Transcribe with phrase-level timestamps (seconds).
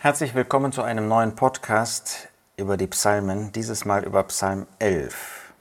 [0.00, 5.52] Herzlich willkommen zu einem neuen Podcast über die Psalmen, dieses Mal über Psalm 11.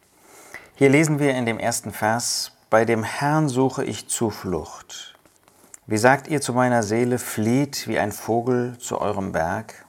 [0.75, 5.15] Hier lesen wir in dem ersten Vers, Bei dem Herrn suche ich Zuflucht.
[5.87, 9.87] Wie sagt ihr zu meiner Seele, flieht wie ein Vogel zu eurem Berg?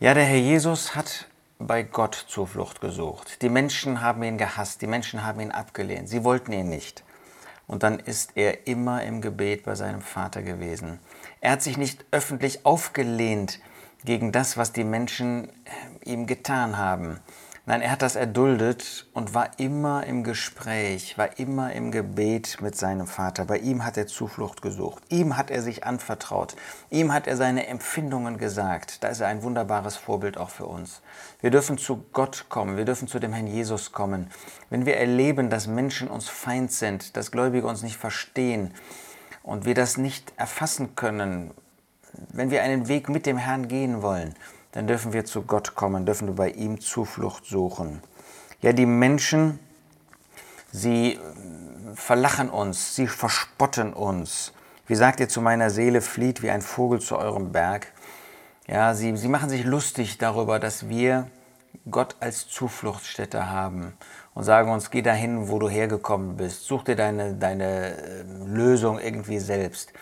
[0.00, 1.26] Ja, der Herr Jesus hat
[1.58, 3.42] bei Gott Zuflucht gesucht.
[3.42, 7.04] Die Menschen haben ihn gehasst, die Menschen haben ihn abgelehnt, sie wollten ihn nicht.
[7.66, 10.98] Und dann ist er immer im Gebet bei seinem Vater gewesen.
[11.40, 13.60] Er hat sich nicht öffentlich aufgelehnt
[14.04, 15.48] gegen das, was die Menschen
[16.04, 17.20] ihm getan haben.
[17.68, 22.74] Nein, er hat das erduldet und war immer im Gespräch, war immer im Gebet mit
[22.78, 23.44] seinem Vater.
[23.44, 25.02] Bei ihm hat er Zuflucht gesucht.
[25.10, 26.56] Ihm hat er sich anvertraut.
[26.88, 29.04] Ihm hat er seine Empfindungen gesagt.
[29.04, 31.02] Da ist er ein wunderbares Vorbild auch für uns.
[31.42, 32.78] Wir dürfen zu Gott kommen.
[32.78, 34.30] Wir dürfen zu dem Herrn Jesus kommen.
[34.70, 38.72] Wenn wir erleben, dass Menschen uns Feind sind, dass Gläubige uns nicht verstehen
[39.48, 41.52] und wir das nicht erfassen können,
[42.28, 44.34] wenn wir einen Weg mit dem Herrn gehen wollen,
[44.72, 48.02] dann dürfen wir zu Gott kommen, dürfen wir bei ihm Zuflucht suchen.
[48.60, 49.58] Ja, die Menschen,
[50.70, 51.18] sie
[51.94, 54.52] verlachen uns, sie verspotten uns.
[54.86, 57.86] Wie sagt ihr zu meiner Seele, flieht wie ein Vogel zu eurem Berg.
[58.66, 61.26] Ja, sie, sie machen sich lustig darüber, dass wir
[61.90, 63.94] Gott als Zufluchtsstätte haben
[64.38, 69.00] und sagen uns, geh dahin, wo du hergekommen bist, such dir deine, deine ähm, Lösung
[69.00, 69.92] irgendwie selbst.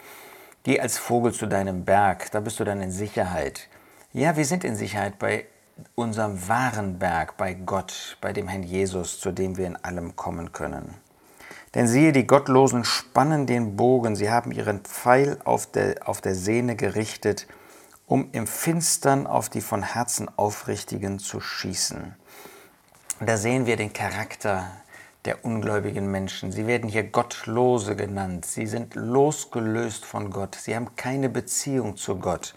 [0.62, 3.70] Geh als Vogel zu deinem Berg, da bist du dann in Sicherheit.
[4.12, 5.47] Ja, wir sind in Sicherheit bei
[5.95, 10.53] unserem wahren Berg, bei Gott, bei dem Herrn Jesus, zu dem wir in allem kommen
[10.53, 10.93] können.
[11.75, 16.34] Denn siehe, die Gottlosen spannen den Bogen, sie haben ihren Pfeil auf der, auf der
[16.34, 17.47] Sehne gerichtet,
[18.06, 22.17] um im Finstern auf die von Herzen Aufrichtigen zu schießen.
[23.19, 24.70] Und da sehen wir den Charakter
[25.25, 26.53] der ungläubigen Menschen.
[26.53, 28.47] Sie werden hier Gottlose genannt.
[28.47, 30.55] Sie sind losgelöst von Gott.
[30.55, 32.55] Sie haben keine Beziehung zu Gott.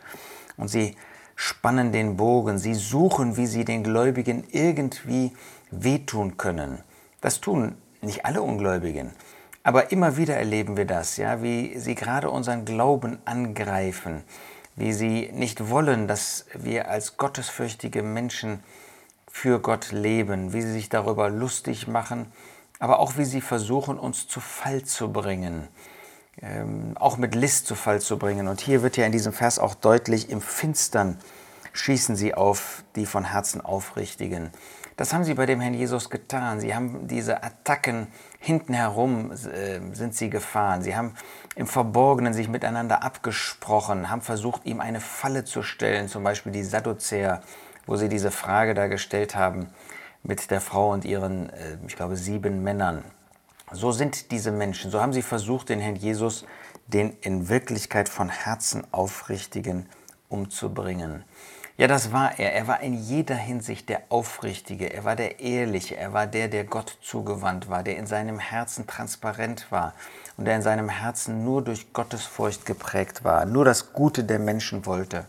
[0.58, 0.96] Und sie
[1.36, 5.32] spannen den Bogen, sie suchen, wie sie den Gläubigen irgendwie
[5.72, 6.84] wehtun können.
[7.22, 9.12] Das tun nicht alle Ungläubigen,
[9.64, 14.24] aber immer wieder erleben wir das, ja, wie sie gerade unseren Glauben angreifen,
[14.76, 18.62] wie sie nicht wollen, dass wir als gottesfürchtige Menschen
[19.30, 22.32] für Gott leben, wie sie sich darüber lustig machen,
[22.80, 25.68] aber auch wie sie versuchen, uns zu Fall zu bringen
[26.42, 28.48] ähm, auch mit List zu Fall zu bringen.
[28.48, 31.18] Und hier wird ja in diesem Vers auch deutlich, im Finstern
[31.74, 34.52] schießen sie auf die von Herzen Aufrichtigen.
[34.98, 36.60] Das haben sie bei dem Herrn Jesus getan.
[36.60, 38.08] Sie haben diese Attacken
[38.40, 40.82] hinten herum äh, sind sie gefahren.
[40.82, 41.14] Sie haben
[41.56, 46.64] im Verborgenen sich miteinander abgesprochen, haben versucht, ihm eine Falle zu stellen, zum Beispiel die
[46.64, 47.42] Sadduzäer,
[47.90, 49.68] wo sie diese Frage da gestellt haben
[50.22, 53.04] mit der Frau und ihren, äh, ich glaube, sieben Männern.
[53.72, 56.46] So sind diese Menschen, so haben sie versucht, den Herrn Jesus,
[56.86, 59.90] den in Wirklichkeit von Herzen aufrichtigen,
[60.28, 61.24] umzubringen.
[61.78, 62.54] Ja, das war er.
[62.54, 66.66] Er war in jeder Hinsicht der Aufrichtige, er war der Ehrliche, er war der, der
[66.66, 69.96] Gott zugewandt war, der in seinem Herzen transparent war
[70.38, 74.86] und der in seinem Herzen nur durch Gottesfurcht geprägt war, nur das Gute der Menschen
[74.86, 75.26] wollte.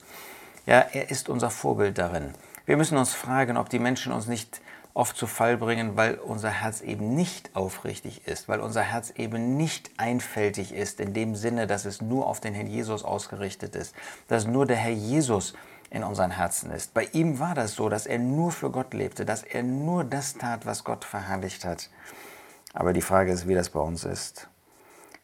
[0.66, 2.34] Ja, er ist unser Vorbild darin.
[2.70, 4.60] Wir müssen uns fragen, ob die Menschen uns nicht
[4.94, 9.56] oft zu Fall bringen, weil unser Herz eben nicht aufrichtig ist, weil unser Herz eben
[9.56, 13.92] nicht einfältig ist, in dem Sinne, dass es nur auf den Herrn Jesus ausgerichtet ist,
[14.28, 15.54] dass nur der Herr Jesus
[15.90, 16.94] in unseren Herzen ist.
[16.94, 20.34] Bei ihm war das so, dass er nur für Gott lebte, dass er nur das
[20.34, 21.90] tat, was Gott verherrlicht hat.
[22.72, 24.48] Aber die Frage ist, wie das bei uns ist.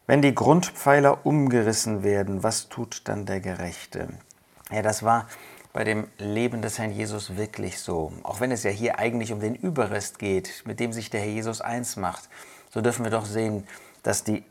[0.05, 4.09] Wenn die Grundpfeiler umgerissen werden, was tut dann der Gerechte?
[4.69, 5.27] Ja, das war
[5.73, 8.11] bei dem Leben des Herrn Jesus wirklich so.
[8.23, 11.29] Auch wenn es ja hier eigentlich um den Überrest geht, mit dem sich der Herr
[11.29, 12.29] Jesus eins macht,
[12.69, 13.67] so dürfen wir doch sehen,
[14.03, 14.43] dass die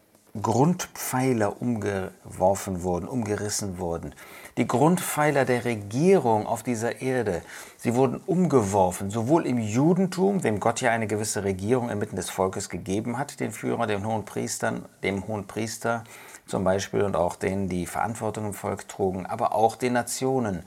[0.42, 4.14] Grundpfeiler umgeworfen wurden, umgerissen wurden.
[4.58, 7.42] Die Grundpfeiler der Regierung auf dieser Erde,
[7.78, 12.68] sie wurden umgeworfen, sowohl im Judentum, dem Gott ja eine gewisse Regierung inmitten des Volkes
[12.68, 16.04] gegeben hat, den Führer, den hohen Priestern, dem hohen Priester
[16.46, 20.64] zum Beispiel und auch denen, die Verantwortung im Volk trugen, aber auch den Nationen.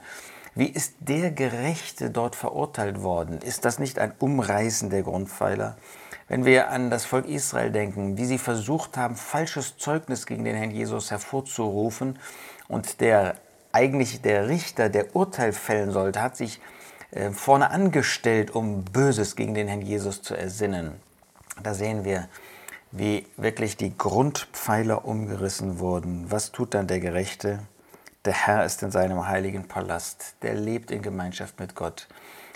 [0.54, 3.38] Wie ist der Gerechte dort verurteilt worden?
[3.40, 5.76] Ist das nicht ein Umreißen der Grundpfeiler?
[6.26, 10.56] Wenn wir an das Volk Israel denken, wie sie versucht haben, falsches Zeugnis gegen den
[10.56, 12.18] Herrn Jesus hervorzurufen
[12.68, 13.36] und der
[13.72, 16.60] eigentlich der Richter, der Urteil fällen sollte, hat sich
[17.12, 20.92] äh, vorne angestellt, um Böses gegen den Herrn Jesus zu ersinnen.
[21.62, 22.28] Da sehen wir,
[22.92, 26.30] wie wirklich die Grundpfeiler umgerissen wurden.
[26.30, 27.60] Was tut dann der Gerechte?
[28.26, 32.06] Der Herr ist in seinem heiligen Palast, der lebt in Gemeinschaft mit Gott.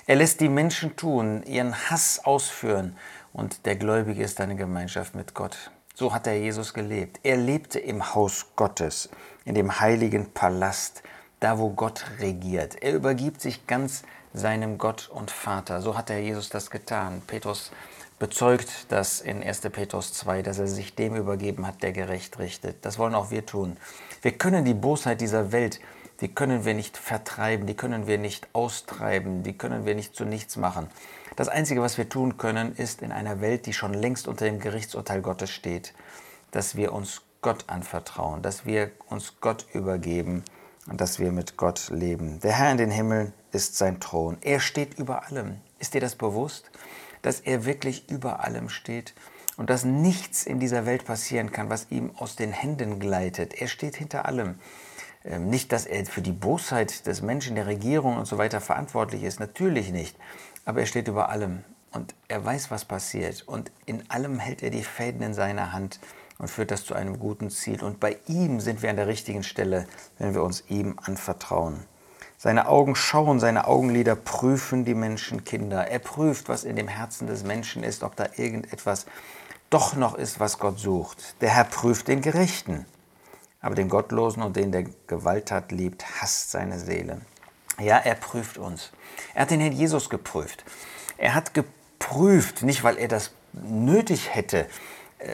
[0.06, 2.98] Er lässt die Menschen tun, ihren Hass ausführen
[3.32, 5.70] und der Gläubige ist in Gemeinschaft mit Gott.
[5.94, 7.20] So hat der Jesus gelebt.
[7.22, 9.08] Er lebte im Haus Gottes,
[9.46, 11.02] in dem heiligen Palast.
[11.40, 12.82] da wo Gott regiert.
[12.82, 14.02] Er übergibt sich ganz
[14.32, 15.82] seinem Gott und Vater.
[15.82, 17.22] So hat der Jesus das getan.
[17.26, 17.70] Petrus
[18.18, 19.60] bezeugt das in 1.
[19.60, 22.84] Petrus 2, dass er sich dem übergeben hat, der gerecht richtet.
[22.84, 23.76] Das wollen auch wir tun.
[24.22, 25.80] Wir können die Bosheit dieser Welt,
[26.20, 30.24] die können wir nicht vertreiben, die können wir nicht austreiben, die können wir nicht zu
[30.24, 30.88] nichts machen.
[31.36, 34.60] Das Einzige, was wir tun können, ist in einer Welt, die schon längst unter dem
[34.60, 35.92] Gerichtsurteil Gottes steht,
[36.52, 40.44] dass wir uns Gott anvertrauen, dass wir uns Gott übergeben
[40.86, 42.38] und dass wir mit Gott leben.
[42.40, 44.38] Der Herr in den Himmeln ist sein Thron.
[44.40, 45.60] Er steht über allem.
[45.84, 46.70] Ist dir das bewusst?
[47.20, 49.12] Dass er wirklich über allem steht
[49.58, 53.52] und dass nichts in dieser Welt passieren kann, was ihm aus den Händen gleitet.
[53.60, 54.54] Er steht hinter allem.
[55.26, 59.24] Ähm, nicht, dass er für die Bosheit des Menschen, der Regierung und so weiter verantwortlich
[59.24, 60.16] ist, natürlich nicht.
[60.64, 63.42] Aber er steht über allem und er weiß, was passiert.
[63.46, 66.00] Und in allem hält er die Fäden in seiner Hand
[66.38, 67.84] und führt das zu einem guten Ziel.
[67.84, 69.86] Und bei ihm sind wir an der richtigen Stelle,
[70.18, 71.84] wenn wir uns ihm anvertrauen.
[72.44, 75.88] Seine Augen schauen, seine Augenlider prüfen die Menschenkinder.
[75.88, 79.06] Er prüft, was in dem Herzen des Menschen ist, ob da irgendetwas
[79.70, 81.36] doch noch ist, was Gott sucht.
[81.40, 82.84] Der Herr prüft den Gerechten,
[83.62, 87.22] aber den Gottlosen und den, der Gewalttat liebt, hasst seine Seele.
[87.80, 88.92] Ja, er prüft uns.
[89.32, 90.66] Er hat den Herrn Jesus geprüft.
[91.16, 94.66] Er hat geprüft, nicht weil er das nötig hätte,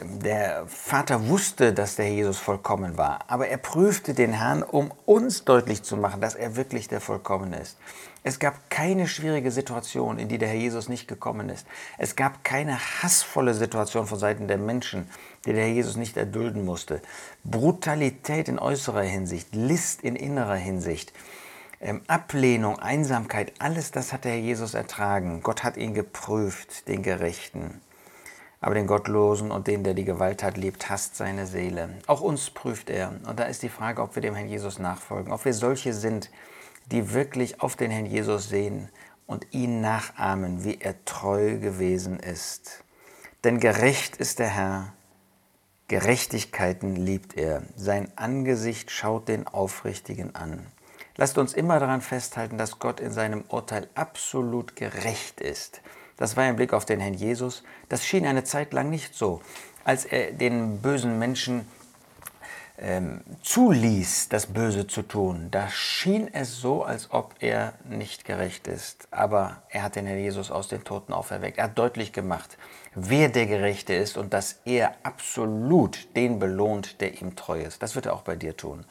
[0.03, 5.43] der Vater wusste, dass der Jesus vollkommen war, aber er prüfte den Herrn, um uns
[5.43, 7.77] deutlich zu machen, dass er wirklich der Vollkommene ist.
[8.23, 11.65] Es gab keine schwierige Situation, in die der Herr Jesus nicht gekommen ist.
[11.97, 15.09] Es gab keine hassvolle Situation von Seiten der Menschen,
[15.45, 17.01] die der Herr Jesus nicht erdulden musste.
[17.43, 21.13] Brutalität in äußerer Hinsicht, List in innerer Hinsicht,
[21.79, 25.41] ähm, Ablehnung, Einsamkeit, alles das hat der Herr Jesus ertragen.
[25.41, 27.81] Gott hat ihn geprüft, den Gerechten.
[28.61, 31.89] Aber den Gottlosen und den, der die Gewalt hat, liebt, hasst seine Seele.
[32.05, 33.09] Auch uns prüft er.
[33.27, 36.29] Und da ist die Frage, ob wir dem Herrn Jesus nachfolgen, ob wir solche sind,
[36.91, 38.89] die wirklich auf den Herrn Jesus sehen
[39.25, 42.83] und ihn nachahmen, wie er treu gewesen ist.
[43.43, 44.93] Denn gerecht ist der Herr,
[45.87, 50.67] Gerechtigkeiten liebt er, sein Angesicht schaut den Aufrichtigen an.
[51.17, 55.81] Lasst uns immer daran festhalten, dass Gott in seinem Urteil absolut gerecht ist.
[56.17, 57.63] Das war ein Blick auf den Herrn Jesus.
[57.89, 59.41] Das schien eine Zeit lang nicht so.
[59.83, 61.65] Als er den bösen Menschen
[62.77, 68.67] ähm, zuließ, das Böse zu tun, da schien es so, als ob er nicht gerecht
[68.67, 69.07] ist.
[69.11, 71.57] Aber er hat den Herrn Jesus aus den Toten auferweckt.
[71.59, 72.57] Er hat deutlich gemacht,
[72.95, 77.83] wer der Gerechte ist und dass er absolut den belohnt, der ihm treu ist.
[77.83, 78.85] Das wird er auch bei dir tun.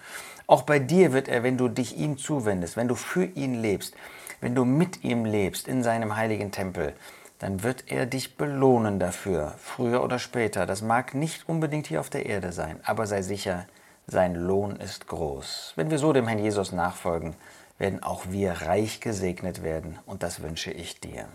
[0.47, 3.95] Auch bei dir wird er, wenn du dich ihm zuwendest, wenn du für ihn lebst,
[4.41, 6.95] wenn du mit ihm lebst in seinem heiligen Tempel,
[7.39, 10.67] dann wird er dich belohnen dafür, früher oder später.
[10.67, 13.67] Das mag nicht unbedingt hier auf der Erde sein, aber sei sicher,
[14.07, 15.73] sein Lohn ist groß.
[15.77, 17.35] Wenn wir so dem Herrn Jesus nachfolgen,
[17.79, 21.27] werden auch wir reich gesegnet werden und das wünsche ich dir.